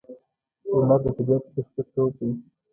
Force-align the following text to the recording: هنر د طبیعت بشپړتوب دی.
هنر 0.71 0.99
د 1.03 1.05
طبیعت 1.17 1.43
بشپړتوب 1.53 2.11
دی. 2.19 2.29